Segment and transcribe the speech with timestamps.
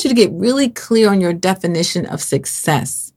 [0.00, 3.12] want you to get really clear on your definition of success.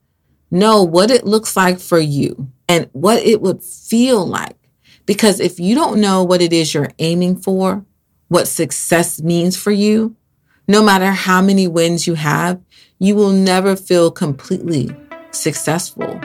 [0.52, 4.58] Know what it looks like for you and what it would feel like.
[5.06, 7.86] Because if you don't know what it is you're aiming for,
[8.28, 10.18] what success means for you,
[10.68, 12.60] no matter how many wins you have,
[13.00, 14.94] you will never feel completely
[15.32, 16.20] successful,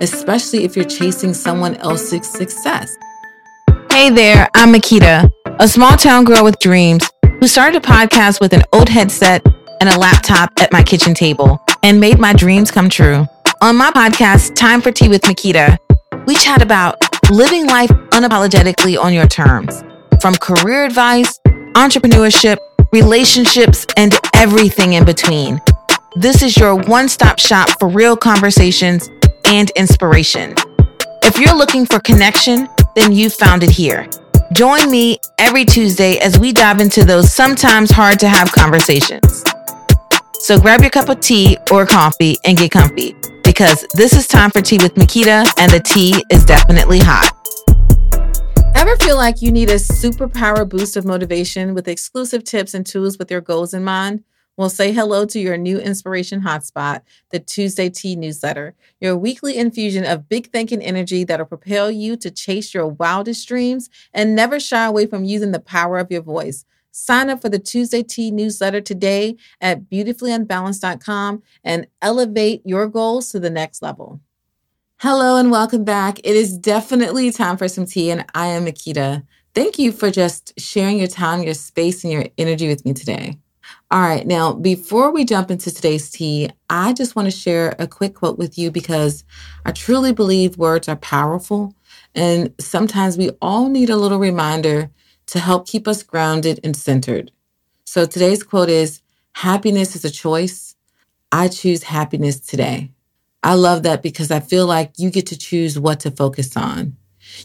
[0.00, 2.94] especially if you're chasing someone else's success.
[3.90, 5.28] Hey there, I'm Makita,
[5.58, 7.10] a small town girl with dreams
[7.40, 9.44] who started a podcast with an old headset
[9.80, 13.26] and a laptop at my kitchen table and made my dreams come true.
[13.60, 15.78] On my podcast, Time for Tea with Makita,
[16.26, 16.96] we chat about
[17.30, 19.82] living life unapologetically on your terms,
[20.20, 21.38] from career advice,
[21.74, 22.58] entrepreneurship,
[22.92, 25.60] relationships, and everything in between.
[26.16, 29.10] This is your one stop shop for real conversations
[29.46, 30.54] and inspiration.
[31.22, 34.08] If you're looking for connection, then you found it here.
[34.52, 39.44] Join me every Tuesday as we dive into those sometimes hard to have conversations.
[40.40, 44.50] So grab your cup of tea or coffee and get comfy because this is time
[44.50, 47.32] for tea with Makita and the tea is definitely hot.
[48.74, 53.18] Ever feel like you need a superpower boost of motivation with exclusive tips and tools
[53.18, 54.22] with your goals in mind?
[54.56, 60.04] Well, say hello to your new inspiration hotspot, the Tuesday Tea newsletter, your weekly infusion
[60.04, 64.84] of big thinking energy that'll propel you to chase your wildest dreams and never shy
[64.84, 66.64] away from using the power of your voice.
[66.98, 73.38] Sign up for the Tuesday Tea newsletter today at beautifullyunbalanced.com and elevate your goals to
[73.38, 74.22] the next level.
[75.00, 76.18] Hello and welcome back.
[76.20, 79.26] It is definitely time for some tea, and I am Makita.
[79.54, 83.36] Thank you for just sharing your time, your space, and your energy with me today.
[83.90, 87.86] All right, now before we jump into today's tea, I just want to share a
[87.86, 89.22] quick quote with you because
[89.66, 91.74] I truly believe words are powerful.
[92.14, 94.90] And sometimes we all need a little reminder
[95.26, 97.32] to help keep us grounded and centered.
[97.84, 99.00] So today's quote is
[99.32, 100.74] Happiness is a choice.
[101.30, 102.90] I choose happiness today.
[103.42, 106.96] I love that because I feel like you get to choose what to focus on.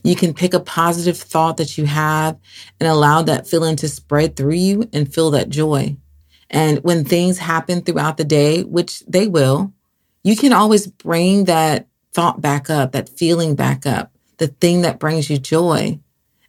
[0.04, 2.38] You can pick a positive thought that you have
[2.80, 5.98] and allow that feeling to spread through you and feel that joy.
[6.50, 9.74] And when things happen throughout the day, which they will,
[10.24, 15.00] you can always bring that thought back up, that feeling back up, the thing that
[15.00, 16.00] brings you joy.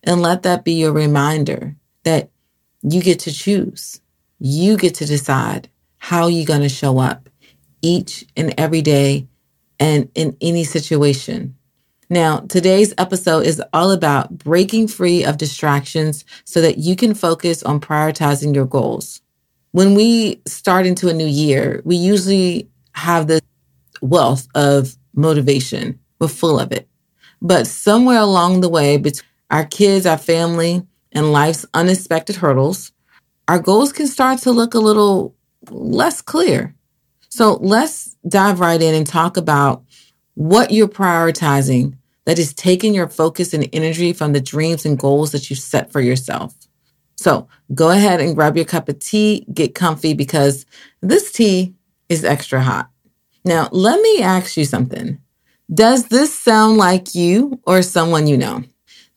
[0.02, 2.30] And let that be your reminder that
[2.82, 4.00] you get to choose.
[4.38, 5.68] You get to decide
[5.98, 7.28] how you're going to show up
[7.82, 9.28] each and every day
[9.78, 11.56] and in any situation.
[12.10, 17.62] Now, today's episode is all about breaking free of distractions so that you can focus
[17.62, 19.22] on prioritizing your goals
[19.72, 23.40] when we start into a new year, we usually have this
[24.00, 25.98] wealth of motivation.
[26.20, 26.88] We're full of it.
[27.40, 30.82] But somewhere along the way, between our kids, our family,
[31.12, 32.90] and life's unexpected hurdles,
[33.46, 35.36] our goals can start to look a little
[35.70, 36.74] less clear.
[37.28, 39.84] So let's dive right in and talk about
[40.34, 45.32] what you're prioritizing that is taking your focus and energy from the dreams and goals
[45.32, 46.54] that you set for yourself.
[47.16, 50.64] So go ahead and grab your cup of tea, get comfy because
[51.02, 51.74] this tea
[52.08, 52.90] is extra hot.
[53.44, 55.19] Now, let me ask you something.
[55.72, 58.64] Does this sound like you or someone you know?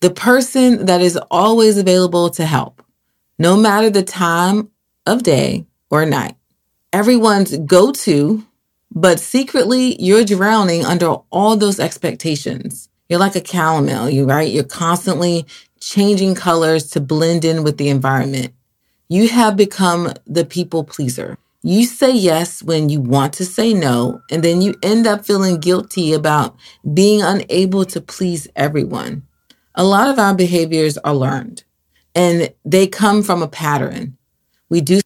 [0.05, 2.83] The person that is always available to help,
[3.39, 4.69] no matter the time
[5.07, 6.35] of day or night.
[6.93, 8.45] Everyone's go to,
[8.91, 12.87] but secretly you're drowning under all those expectations.
[13.09, 14.51] You're like a calamel, you right?
[14.51, 15.47] You're constantly
[15.79, 18.53] changing colors to blend in with the environment.
[19.09, 21.39] You have become the people pleaser.
[21.63, 25.59] You say yes when you want to say no, and then you end up feeling
[25.59, 26.55] guilty about
[26.93, 29.23] being unable to please everyone.
[29.75, 31.63] A lot of our behaviors are learned
[32.15, 34.17] and they come from a pattern.
[34.69, 35.01] We do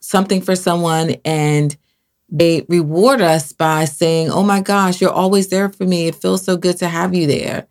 [0.00, 1.76] something for someone and
[2.28, 6.08] they reward us by saying, Oh my gosh, you're always there for me.
[6.08, 7.66] It feels so good to have you there.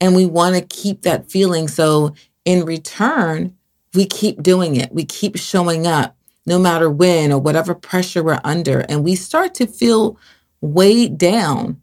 [0.00, 1.68] And we want to keep that feeling.
[1.68, 2.14] So
[2.44, 3.56] in return,
[3.94, 4.92] we keep doing it.
[4.92, 8.80] We keep showing up no matter when or whatever pressure we're under.
[8.80, 10.18] And we start to feel
[10.60, 11.80] weighed down.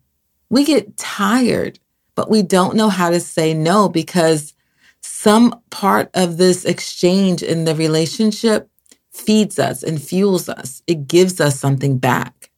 [0.49, 1.79] We get tired,
[2.17, 4.55] but we don't know how to say no because
[5.01, 8.69] some part of this exchange in the relationship
[9.11, 10.81] feeds us and fuels us.
[10.87, 12.49] It gives us something back.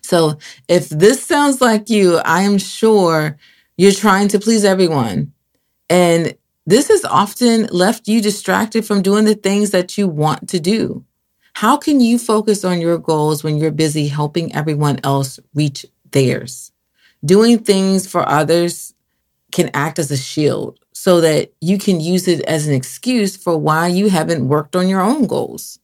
[0.00, 3.36] So if this sounds like you, I am sure
[3.76, 5.34] you're trying to please everyone.
[5.90, 6.34] And
[6.64, 11.04] this has often left you distracted from doing the things that you want to do.
[11.52, 16.72] How can you focus on your goals when you're busy helping everyone else reach theirs?
[17.24, 18.91] Doing things for others
[19.52, 23.56] can act as a shield so that you can use it as an excuse for
[23.56, 25.78] why you haven't worked on your own goals.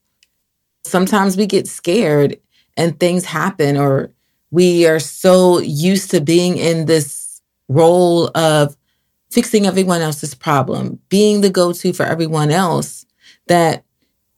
[0.83, 2.39] Sometimes we get scared
[2.77, 4.11] and things happen, or
[4.51, 8.75] we are so used to being in this role of
[9.29, 13.05] fixing everyone else's problem, being the go to for everyone else,
[13.47, 13.83] that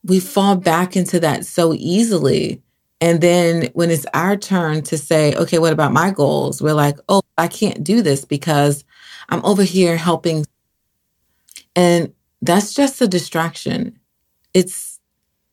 [0.03, 2.61] we fall back into that so easily.
[2.99, 6.61] And then when it's our turn to say, okay, what about my goals?
[6.61, 8.83] We're like, oh, I can't do this because
[9.31, 10.45] I'm over here helping.
[11.75, 13.97] And that's just a distraction.
[14.53, 14.99] It's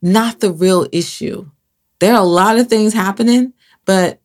[0.03, 1.51] not the real issue.
[2.01, 3.53] There are a lot of things happening,
[3.85, 4.21] but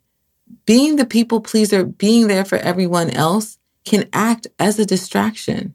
[0.66, 5.74] being the people pleaser, being there for everyone else can act as a distraction.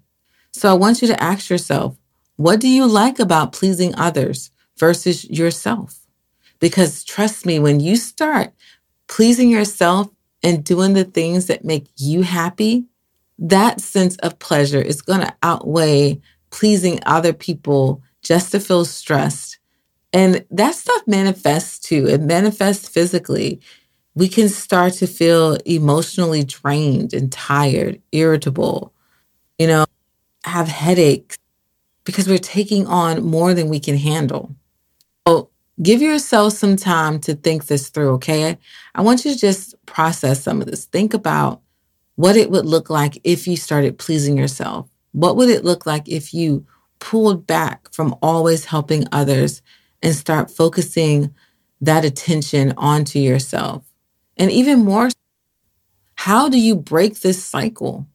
[0.53, 1.97] So I want you to ask yourself,
[2.37, 6.07] what do you like about pleasing others versus yourself?
[6.61, 8.53] Because trust me, when you start
[9.09, 10.09] pleasing yourself
[10.43, 12.87] and doing the things that make you happy,
[13.38, 16.20] that sense of pleasure is going to outweigh
[16.50, 19.58] pleasing other people just to feel stressed.
[20.12, 22.08] And that stuff manifests too.
[22.08, 23.61] It manifests physically.
[24.14, 28.93] We can start to feel emotionally drained and tired, irritable,
[29.58, 29.84] you know,
[30.44, 31.37] have headaches
[32.05, 34.56] because we're taking on more than we can handle.
[35.26, 35.50] So
[35.82, 38.58] give yourself some time to think this through, okay?
[38.94, 40.87] I want you to just process some of this.
[40.87, 41.61] Think about
[42.19, 44.91] what it would look like if you started pleasing yourself.
[45.12, 46.67] What would it look like if you
[47.00, 49.62] pulled back from always helping others
[50.03, 51.32] and start focusing
[51.81, 53.85] that attention onto yourself?
[54.37, 55.11] And even more,
[56.17, 58.09] how do you break this cycle?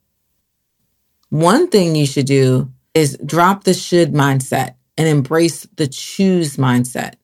[1.29, 7.15] One thing you should do is drop the should mindset and embrace the choose mindset.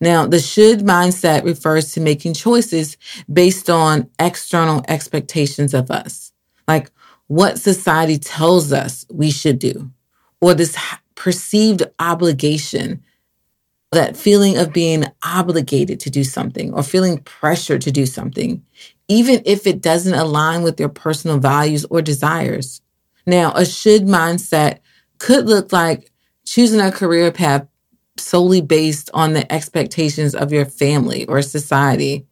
[0.00, 2.96] Now, the should mindset refers to making choices
[3.30, 6.32] based on external expectations of us,
[6.66, 6.90] like
[7.26, 9.90] what society tells us we should do,
[10.40, 10.76] or this
[11.14, 13.02] perceived obligation,
[13.92, 18.64] that feeling of being obligated to do something or feeling pressure to do something,
[19.08, 22.80] even if it doesn't align with your personal values or desires.
[23.26, 24.78] Now, a should mindset
[25.18, 26.10] could look like
[26.44, 27.66] choosing a career path
[28.20, 32.26] solely based on the expectations of your family or society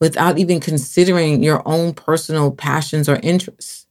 [0.00, 3.86] without even considering your own personal passions or interests,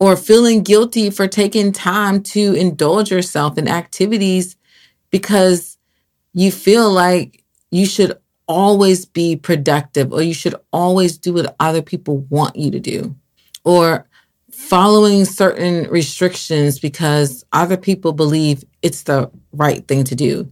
[0.00, 4.56] or feeling guilty for taking time to indulge yourself in activities
[5.10, 5.76] because
[6.32, 8.16] you feel like you should
[8.46, 13.14] always be productive or you should always do what other people want you to do,
[13.64, 14.06] or
[14.50, 20.50] following certain restrictions because other people believe it's the right thing to do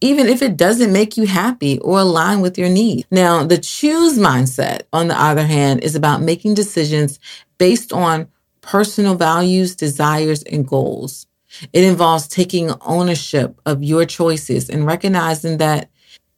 [0.00, 3.06] even if it doesn't make you happy or align with your needs.
[3.10, 7.18] Now, the choose mindset, on the other hand, is about making decisions
[7.58, 8.28] based on
[8.60, 11.26] personal values, desires, and goals.
[11.72, 15.88] It involves taking ownership of your choices and recognizing that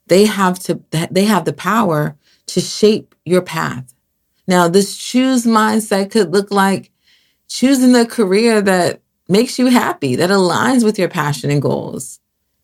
[0.06, 2.16] they have to they have the power
[2.46, 3.92] to shape your path.
[4.46, 6.90] Now, this choose mindset could look like
[7.48, 12.20] choosing the career that makes you happy, that aligns with your passion and goals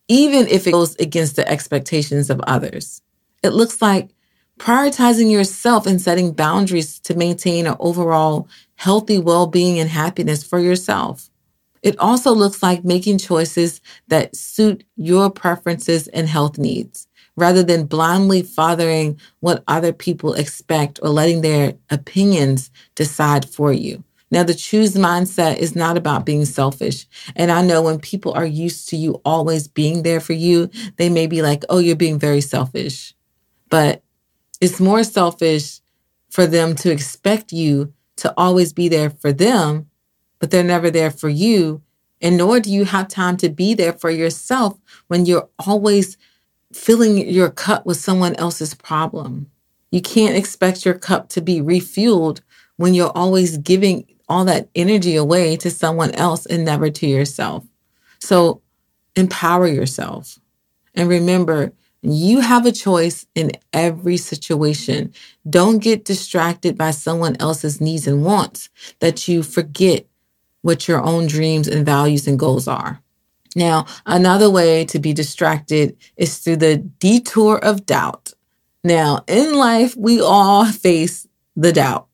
[0.09, 3.01] even if it goes against the expectations of others.
[3.43, 4.11] It looks like
[4.59, 10.59] prioritizing yourself and setting boundaries to maintain an overall healthy well being and happiness for
[10.59, 11.31] yourself.
[11.83, 17.06] It also looks like making choices that suit your preferences and health needs
[17.37, 24.03] rather than blindly fathering what other people expect or letting their opinions decide for you.
[24.34, 27.06] Now, the choose mindset is not about being selfish.
[27.36, 31.08] And I know when people are used to you always being there for you, they
[31.08, 33.14] may be like, oh, you're being very selfish.
[33.70, 34.03] But
[34.60, 35.81] it's more selfish
[36.31, 39.88] for them to expect you to always be there for them,
[40.41, 41.81] but they're never there for you.
[42.20, 44.76] And nor do you have time to be there for yourself
[45.06, 46.17] when you're always
[46.72, 49.48] filling your cup with someone else's problem.
[49.93, 52.41] You can't expect your cup to be refueled
[52.79, 57.65] when you're always giving all that energy away to someone else and never to yourself.
[58.19, 58.63] So
[59.17, 60.39] empower yourself.
[60.95, 65.13] And remember, you have a choice in every situation.
[65.49, 68.69] Don't get distracted by someone else's needs and wants
[69.01, 70.07] that you forget
[70.61, 73.01] what your own dreams and values and goals are.
[73.57, 78.33] Now, another way to be distracted is through the detour of doubt.
[78.83, 81.27] Now, in life, we all face
[81.57, 82.09] the doubt.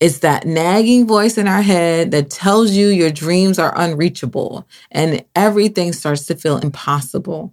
[0.00, 5.24] It's that nagging voice in our head that tells you your dreams are unreachable and
[5.34, 7.52] everything starts to feel impossible.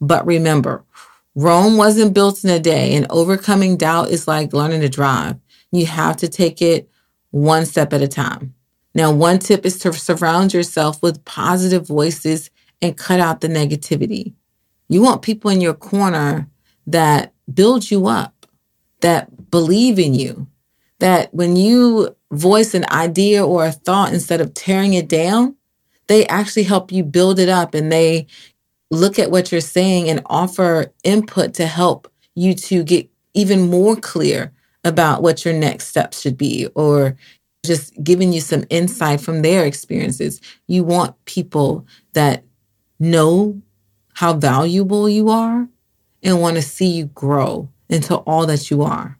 [0.00, 0.84] But remember,
[1.36, 5.36] Rome wasn't built in a day, and overcoming doubt is like learning to drive.
[5.72, 6.88] You have to take it
[7.30, 8.54] one step at a time.
[8.94, 14.34] Now, one tip is to surround yourself with positive voices and cut out the negativity.
[14.88, 16.48] You want people in your corner
[16.86, 18.46] that build you up,
[19.00, 20.46] that believe in you,
[21.04, 25.54] that when you voice an idea or a thought instead of tearing it down,
[26.06, 28.26] they actually help you build it up and they
[28.90, 33.96] look at what you're saying and offer input to help you to get even more
[33.96, 34.50] clear
[34.82, 37.18] about what your next steps should be or
[37.66, 40.40] just giving you some insight from their experiences.
[40.68, 42.44] You want people that
[42.98, 43.60] know
[44.14, 45.68] how valuable you are
[46.22, 49.18] and want to see you grow into all that you are.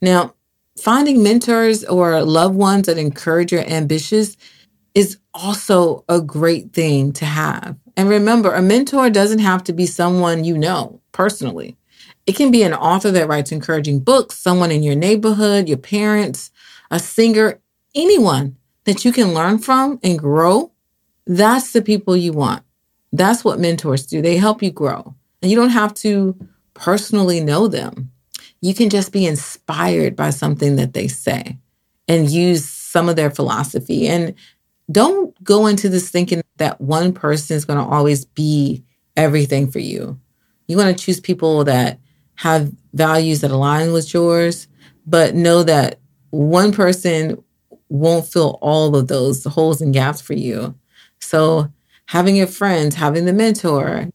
[0.00, 0.33] Now,
[0.76, 4.36] finding mentors or loved ones that encourage your ambitions
[4.94, 7.76] is also a great thing to have.
[7.96, 11.76] And remember, a mentor doesn't have to be someone you know personally.
[12.26, 16.50] It can be an author that writes encouraging books, someone in your neighborhood, your parents,
[16.90, 17.60] a singer,
[17.94, 20.72] anyone that you can learn from and grow.
[21.26, 22.62] That's the people you want.
[23.12, 24.22] That's what mentors do.
[24.22, 25.14] They help you grow.
[25.40, 26.36] And you don't have to
[26.72, 28.10] personally know them.
[28.64, 31.58] You can just be inspired by something that they say
[32.08, 34.08] and use some of their philosophy.
[34.08, 34.32] And
[34.90, 38.82] don't go into this thinking that one person is going to always be
[39.18, 40.18] everything for you.
[40.66, 41.98] You want to choose people that
[42.36, 44.66] have values that align with yours,
[45.06, 47.44] but know that one person
[47.90, 50.74] won't fill all of those holes and gaps for you.
[51.20, 51.70] So,
[52.06, 54.08] having your friends, having the mentor,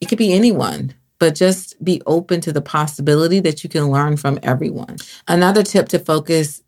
[0.00, 4.16] it could be anyone, but just be open to the possibility that you can learn
[4.16, 4.96] from everyone.
[5.28, 6.62] Another tip to focus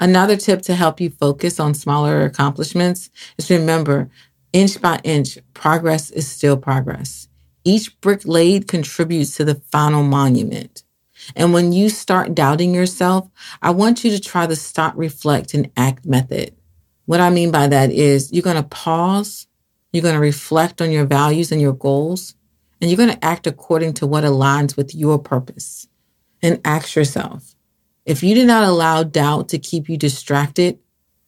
[0.00, 4.10] Another tip to help you focus on smaller accomplishments is remember
[4.52, 7.28] inch by inch, progress is still progress.
[7.64, 10.82] Each brick laid contributes to the final monument.
[11.36, 13.30] And when you start doubting yourself,
[13.62, 16.54] I want you to try the stop, reflect, and act method.
[17.06, 19.46] What I mean by that is you're going to pause,
[19.92, 22.34] you're going to reflect on your values and your goals,
[22.80, 25.88] and you're going to act according to what aligns with your purpose.
[26.42, 27.54] And ask yourself,
[28.04, 30.78] if you did not allow doubt to keep you distracted,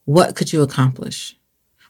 [0.05, 1.39] what could you accomplish?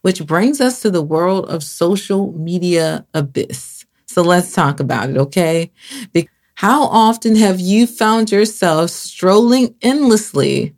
[0.03, 3.85] Which brings us to the world of social media abyss.
[4.07, 5.73] So let's talk about it, okay?
[6.55, 10.77] How often have you found yourself strolling endlessly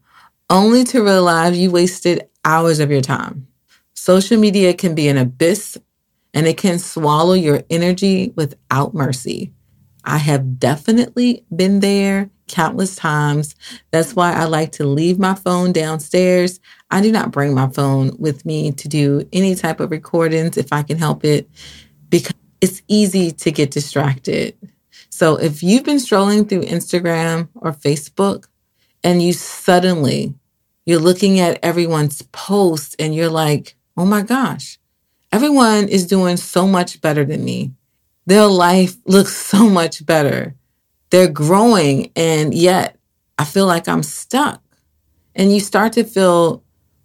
[0.48, 3.46] only to realize you wasted hours of your time?
[3.92, 5.76] Social media can be an abyss
[6.34, 9.52] and it can swallow your energy without mercy.
[10.04, 13.54] I have definitely been there countless times.
[13.90, 16.60] That's why I like to leave my phone downstairs.
[16.90, 20.72] I do not bring my phone with me to do any type of recordings if
[20.72, 21.48] I can help it
[22.08, 24.56] because it's easy to get distracted.
[25.10, 28.46] So if you've been strolling through Instagram or Facebook
[29.04, 30.34] and you suddenly
[30.86, 34.77] you're looking at everyone's posts and you're like, "Oh my gosh,
[35.32, 37.72] everyone is doing so much better than me.
[38.26, 40.54] Their life looks so much better."
[41.10, 42.96] they're growing and yet
[43.38, 44.62] I feel like I'm stuck.
[45.34, 46.62] And you start to feel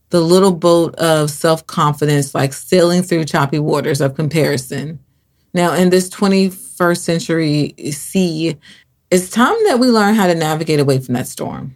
[0.10, 5.00] the little boat of self confidence like sailing through choppy waters of comparison.
[5.54, 8.58] Now, in this 21st century sea,
[9.12, 11.76] it's time that we learn how to navigate away from that storm.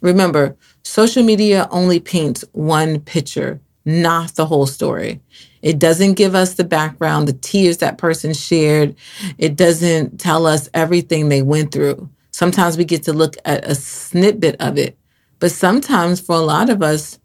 [0.00, 5.20] Remember, social media only paints one picture, not the whole story.
[5.62, 8.94] It doesn't give us the background, the tears that person shared.
[9.38, 12.10] It doesn't tell us everything they went through.
[12.32, 14.98] Sometimes we get to look at a snippet of it.
[15.40, 17.18] But sometimes for a lot of us,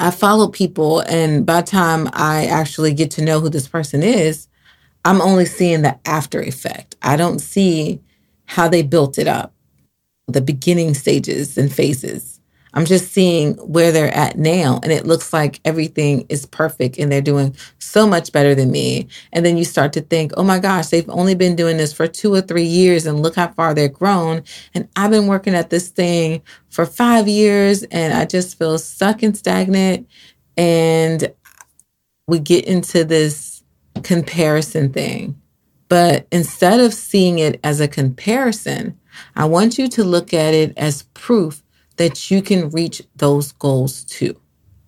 [0.00, 4.02] I follow people, and by the time I actually get to know who this person
[4.02, 4.48] is,
[5.04, 6.96] I'm only seeing the after effect.
[7.02, 8.00] I don't see
[8.46, 9.54] how they built it up,
[10.28, 12.35] the beginning stages and phases.
[12.76, 14.80] I'm just seeing where they're at now.
[14.82, 19.08] And it looks like everything is perfect and they're doing so much better than me.
[19.32, 22.06] And then you start to think, oh my gosh, they've only been doing this for
[22.06, 24.42] two or three years and look how far they've grown.
[24.74, 29.22] And I've been working at this thing for five years and I just feel stuck
[29.22, 30.06] and stagnant.
[30.58, 31.32] And
[32.28, 33.62] we get into this
[34.02, 35.40] comparison thing.
[35.88, 38.98] But instead of seeing it as a comparison,
[39.34, 41.62] I want you to look at it as proof
[41.96, 44.38] that you can reach those goals too.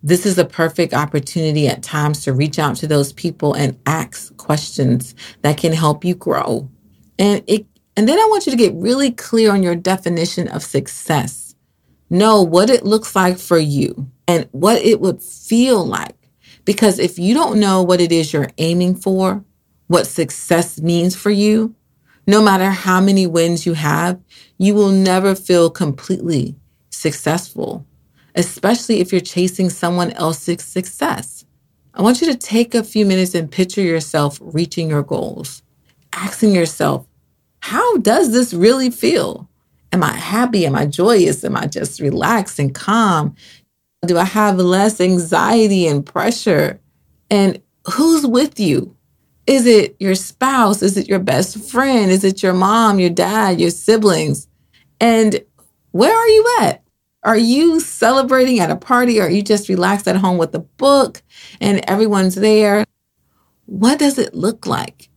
[0.01, 4.35] This is a perfect opportunity at times to reach out to those people and ask
[4.37, 6.69] questions that can help you grow.
[7.17, 7.65] And it
[7.97, 11.53] and then I want you to get really clear on your definition of success.
[12.09, 16.15] Know what it looks like for you and what it would feel like.
[16.63, 19.43] Because if you don't know what it is you're aiming for,
[19.87, 21.75] what success means for you,
[22.25, 24.21] no matter how many wins you have,
[24.57, 26.55] you will never feel completely
[26.99, 27.85] successful,
[28.35, 31.45] especially if you're chasing someone else's success.
[31.93, 35.63] I want you to take a few minutes and picture yourself reaching your goals,
[36.13, 37.07] asking yourself,
[37.61, 39.49] how does this really feel?
[39.91, 40.65] Am I happy?
[40.65, 41.43] Am I joyous?
[41.43, 43.35] Am I just relaxed and calm?
[44.05, 46.79] Do I have less anxiety and pressure?
[47.29, 47.61] And
[47.93, 48.95] who's with you?
[49.47, 50.83] Is it your spouse?
[50.83, 52.11] Is it your best friend?
[52.11, 54.47] Is it your mom, your dad, your siblings?
[55.01, 55.43] And
[55.91, 56.83] where are you at?
[57.23, 60.59] Are you celebrating at a party or are you just relaxed at home with a
[60.59, 61.21] book
[61.59, 62.85] and everyone's there?
[63.65, 65.09] What does it look like?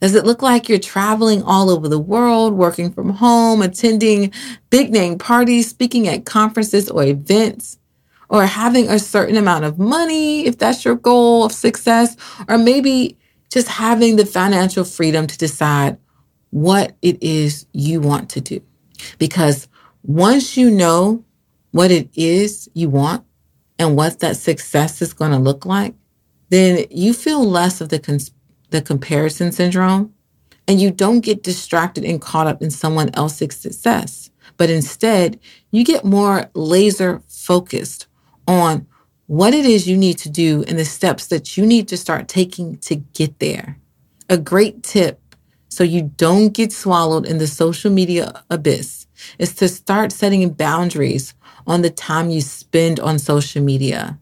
[0.00, 4.32] Does it look like you're traveling all over the world, working from home, attending
[4.70, 7.78] big name parties, speaking at conferences or events,
[8.30, 12.16] or having a certain amount of money if that's your goal of success,
[12.48, 13.18] or maybe
[13.50, 15.98] just having the financial freedom to decide
[16.48, 18.62] what it is you want to do?
[19.18, 19.68] Because
[20.02, 21.22] once you know
[21.72, 23.24] what it is you want
[23.78, 25.94] and what that success is going to look like,
[26.50, 28.32] then you feel less of the cons-
[28.70, 30.12] the comparison syndrome
[30.68, 35.38] and you don't get distracted and caught up in someone else's success, but instead
[35.70, 38.06] you get more laser focused
[38.46, 38.86] on
[39.26, 42.28] what it is you need to do and the steps that you need to start
[42.28, 43.78] taking to get there.
[44.28, 45.20] A great tip
[45.68, 49.06] so you don't get swallowed in the social media abyss
[49.38, 51.34] is to start setting boundaries
[51.66, 54.18] on the time you spend on social media.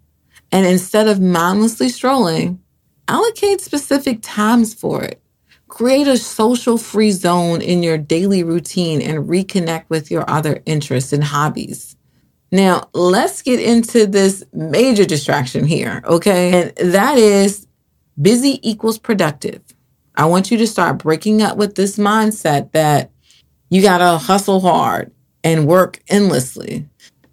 [0.51, 2.61] And instead of mindlessly strolling,
[3.07, 5.21] allocate specific times for it.
[5.69, 11.13] Create a social free zone in your daily routine and reconnect with your other interests
[11.13, 11.97] and hobbies.
[12.51, 16.73] Now, let's get into this major distraction here, okay?
[16.79, 17.67] And that is
[18.21, 19.61] busy equals productive.
[20.17, 23.11] I want you to start breaking up with this mindset that
[23.71, 25.13] you gotta hustle hard
[25.45, 26.89] and work endlessly.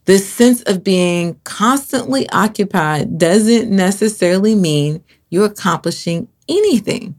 [0.06, 7.16] This sense of being constantly occupied doesn't necessarily mean you're accomplishing anything.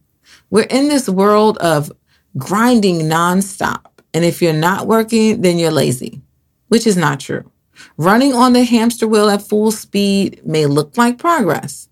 [0.50, 1.90] We're in this world of
[2.38, 3.86] grinding nonstop.
[4.14, 6.22] And if you're not working, then you're lazy,
[6.68, 7.50] which is not true.
[7.98, 11.88] Running on the hamster wheel at full speed may look like progress,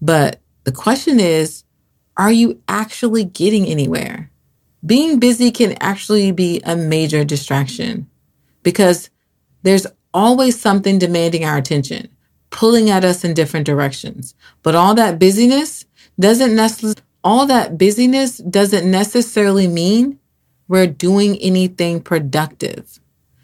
[0.00, 1.64] but the question is,
[2.16, 4.30] are you actually getting anywhere?
[4.84, 8.08] Being busy can actually be a major distraction
[8.62, 9.10] because
[9.62, 12.08] there's always something demanding our attention
[12.50, 14.34] pulling at us in different directions.
[14.62, 15.84] But all that busyness
[16.18, 20.18] doesn't necessarily all that busyness doesn't necessarily mean
[20.68, 23.00] we're doing anything productive.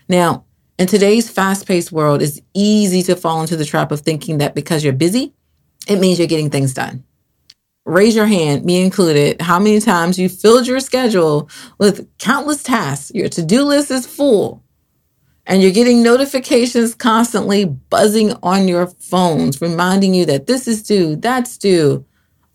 [0.09, 0.45] Now,
[0.79, 4.85] in today's fast-paced world, it's easy to fall into the trap of thinking that because
[4.85, 5.35] you're busy,
[5.89, 7.05] it means you're getting things done.
[7.85, 13.13] Raise your hand, me included, how many times you filled your schedule with countless tasks.
[13.15, 14.65] Your to-do list is full
[15.47, 21.17] and you're getting notifications constantly buzzing on your phones, reminding you that this is due,
[21.17, 22.05] that's due,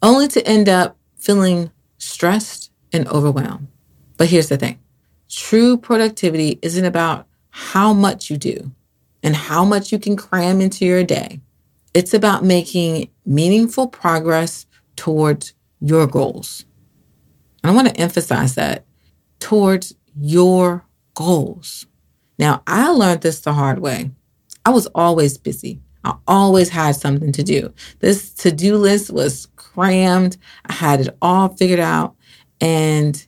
[0.02, 3.68] only to end up feeling stressed and overwhelmed.
[4.18, 4.80] But here's the thing
[5.30, 8.72] true productivity isn't about how much you do
[9.22, 11.40] and how much you can cram into your day.
[11.94, 14.66] It's about making meaningful progress
[15.00, 16.66] towards your goals.
[17.64, 18.86] I want to emphasize that
[19.40, 21.88] towards your goals.
[22.38, 24.12] Now, I learned this the hard way.
[24.66, 25.80] I was always busy.
[26.04, 27.74] I always had something to do.
[28.00, 30.36] This to do list was crammed.
[30.66, 32.16] I had it all figured out.
[32.60, 33.26] And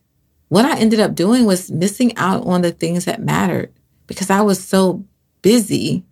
[0.49, 3.71] what I ended up doing was missing out on the things that mattered
[4.07, 5.05] because I was so
[5.41, 6.03] busy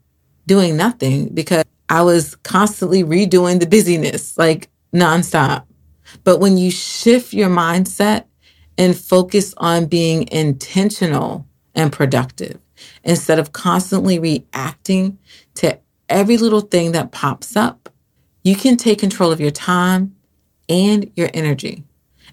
[0.47, 5.65] doing nothing because I was constantly redoing the busyness like nonstop.
[6.23, 8.25] But when you shift your mindset
[8.77, 12.59] and focus on being intentional and productive,
[13.03, 15.17] instead of constantly reacting
[15.55, 17.89] to every little thing that pops up,
[18.43, 20.15] you can take control of your time
[20.67, 21.83] and your energy.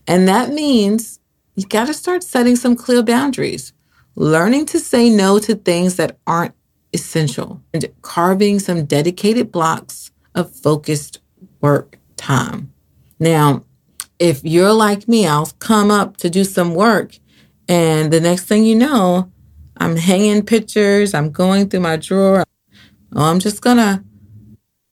[0.06, 1.18] And that means
[1.56, 3.72] you got to start setting some clear boundaries,
[4.14, 6.54] learning to say no to things that aren't
[6.92, 11.20] essential, and carving some dedicated blocks of focused
[11.60, 12.72] work time.
[13.18, 13.64] Now,
[14.18, 17.18] if you're like me, I'll come up to do some work,
[17.68, 19.31] and the next thing you know,
[19.76, 21.14] I'm hanging pictures.
[21.14, 22.44] I'm going through my drawer.
[23.14, 24.02] Oh, I'm just to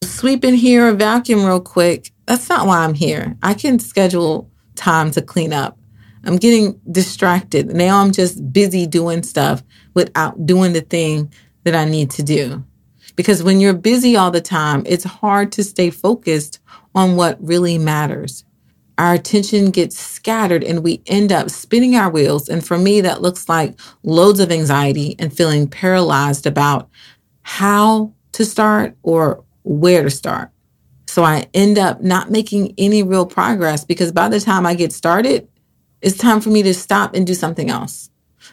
[0.03, 2.11] sweep in here vacuum real quick.
[2.27, 3.37] That's not why I'm here.
[3.43, 5.79] I can schedule time to clean up.
[6.25, 7.75] I'm getting distracted.
[7.75, 9.63] Now I'm just busy doing stuff
[9.95, 11.33] without doing the thing
[11.65, 12.65] that I need to do.
[13.17, 16.61] Because when you're busy all the time, it's hard to stay focused
[16.95, 18.45] on what really matters
[18.99, 22.49] our attention gets scattered and we end up spinning our wheels.
[22.49, 26.89] And for me, that looks like loads of anxiety and feeling paralyzed about
[27.43, 30.51] how to start or where to start.
[31.07, 34.93] So I end up not making any real progress because by the time I get
[34.93, 35.49] started,
[36.01, 38.11] it's time for me to stop and do something else.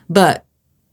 [0.10, 0.46] But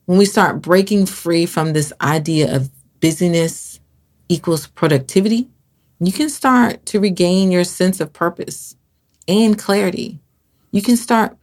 [0.07, 3.81] when we start breaking free from this idea of busyness
[4.29, 5.49] equals productivity,
[6.01, 8.77] you can start to regain your sense of purpose
[9.27, 10.21] and clarity.
[10.71, 11.37] You can start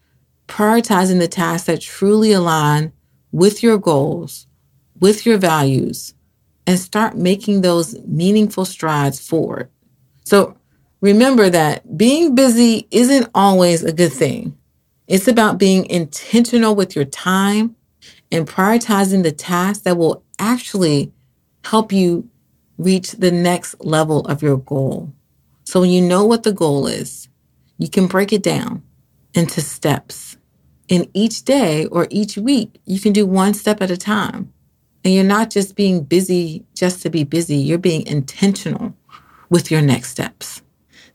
[0.47, 2.93] prioritizing the tasks that truly align
[3.31, 4.47] with your goals,
[4.99, 6.13] with your values,
[6.65, 9.69] and start making those meaningful strides forward.
[10.23, 10.57] So
[11.01, 14.57] remember that being busy isn't always a good thing.
[15.07, 17.75] It's about being intentional with your time
[18.31, 21.11] and prioritizing the tasks that will actually
[21.63, 22.29] help you
[22.77, 25.13] reach the next level of your goal.
[25.63, 27.27] So when you know what the goal is,
[27.77, 28.83] you can break it down
[29.33, 30.37] into steps.
[30.89, 34.53] And each day or each week, you can do one step at a time.
[35.03, 38.95] And you're not just being busy just to be busy, you're being intentional
[39.49, 40.61] with your next steps.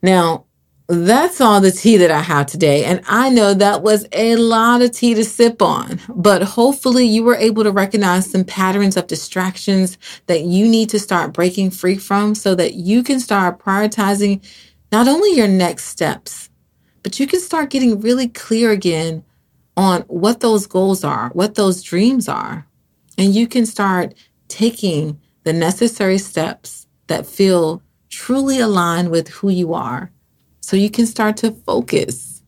[0.03, 0.47] Now,
[0.91, 2.85] that's all the tea that I have today.
[2.85, 7.23] And I know that was a lot of tea to sip on, but hopefully you
[7.23, 11.97] were able to recognize some patterns of distractions that you need to start breaking free
[11.97, 14.45] from so that you can start prioritizing
[14.91, 16.51] not only your next steps,
[17.05, 19.25] but you can start getting really clear again
[19.77, 22.67] on what those goals are, what those dreams are.
[23.17, 24.15] And you can start
[24.49, 30.11] taking the necessary steps that feel truly aligned with who you are
[30.71, 32.45] so you can start to focus.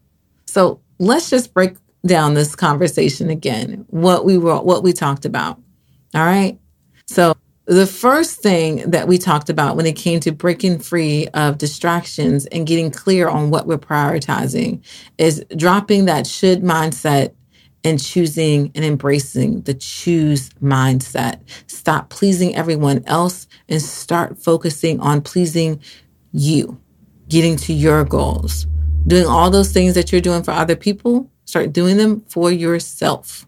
[0.47, 1.75] So let's just break
[2.07, 5.59] down this conversation again, what we were, what we talked about.
[6.15, 6.57] All right.
[7.09, 11.59] So the first thing that we talked about when it came to breaking free of
[11.59, 14.87] distractions and getting clear on what we're prioritizing
[15.19, 17.35] is dropping that should mindset
[17.83, 21.41] and choosing and embracing the choose mindset.
[21.67, 25.81] Stop pleasing everyone else and start focusing on pleasing
[26.31, 26.81] you
[27.33, 28.66] getting to your goals.
[29.07, 33.47] Doing all those things that you're doing for other people, start doing them for yourself.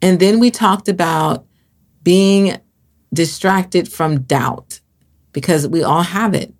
[0.00, 1.44] And then we talked about
[2.02, 2.56] being
[3.12, 4.80] distracted from doubt
[5.32, 6.54] because we all have it.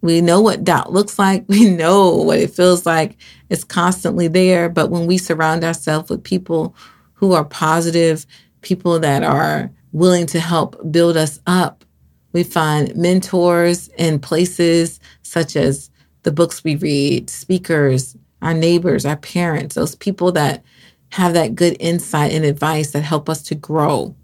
[0.00, 1.44] We know what doubt looks like.
[1.48, 3.18] We know what it feels like.
[3.50, 4.70] It's constantly there.
[4.70, 6.74] But when we surround ourselves with people
[7.12, 8.24] who are positive,
[8.62, 11.84] people that are willing to help build us up,
[12.32, 15.90] we find mentors in places such as
[16.22, 20.62] the books we read, speakers, our neighbors, our parents, those people that
[21.10, 24.14] have that good insight and advice that help us to grow.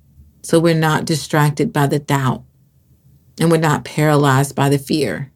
[0.42, 2.42] So we're not distracted by the doubt
[3.38, 5.30] and we're not paralyzed by the fear.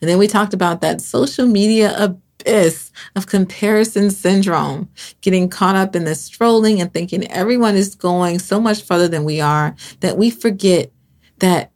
[0.00, 4.88] And then we talked about that social media abyss of comparison syndrome,
[5.20, 9.24] getting caught up in the strolling and thinking everyone is going so much further than
[9.24, 10.90] we are that we forget
[11.38, 11.70] that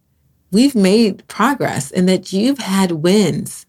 [0.50, 3.66] we've made progress and that you've had wins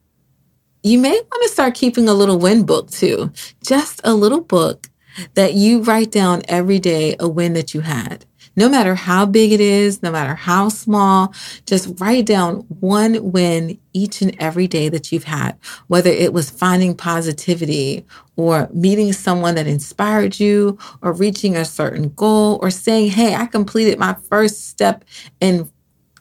[0.86, 3.32] you may want to start keeping a little win book too.
[3.65, 4.88] Just a little book
[5.34, 8.24] that you write down every day a win that you had.
[8.56, 11.34] No matter how big it is, no matter how small,
[11.65, 16.52] just write down one win each and every day that you've had, whether it was
[16.52, 23.10] finding positivity or meeting someone that inspired you or reaching a certain goal or saying,
[23.10, 25.04] Hey, I completed my first step
[25.41, 25.67] in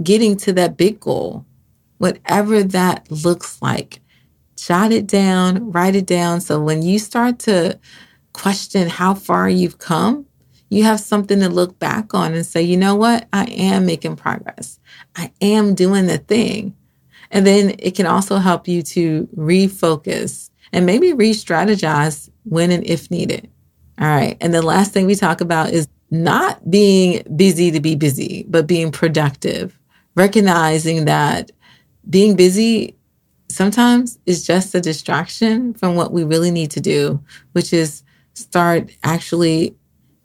[0.02, 1.44] getting to that big goal.
[1.98, 4.00] Whatever that looks like,
[4.66, 6.40] jot it down, write it down.
[6.40, 7.78] So when you start to
[8.32, 10.26] question how far you've come,
[10.70, 13.28] you have something to look back on and say, you know what?
[13.32, 14.80] I am making progress.
[15.16, 16.74] I am doing the thing.
[17.30, 22.84] And then it can also help you to refocus and maybe re strategize when and
[22.84, 23.50] if needed.
[24.00, 24.36] All right.
[24.40, 28.66] And the last thing we talk about is not being busy to be busy, but
[28.66, 29.78] being productive,
[30.16, 31.52] recognizing that
[32.08, 32.96] being busy
[33.54, 38.02] sometimes it's just a distraction from what we really need to do, which is
[38.34, 39.74] start actually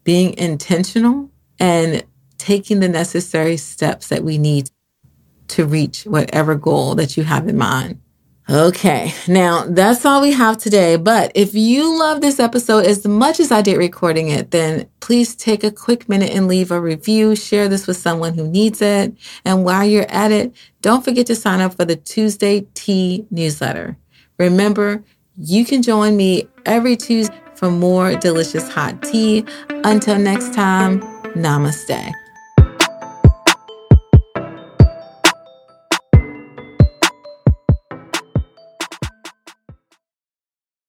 [0.04, 2.04] being intentional and
[2.38, 4.70] taking the necessary steps that we need
[5.50, 8.00] to reach whatever goal that you have in mind.
[8.52, 10.96] Okay, now that's all we have today.
[10.96, 15.36] But if you love this episode as much as I did recording it, then please
[15.36, 17.36] take a quick minute and leave a review.
[17.36, 19.14] Share this with someone who needs it.
[19.46, 23.98] And while you're at it, don't forget to sign up for the Tuesday Tea newsletter.
[24.40, 25.04] Remember,
[25.38, 29.46] you can join me every Tuesday for more delicious hot tea.
[29.84, 31.02] Until next time,
[31.36, 32.12] namaste.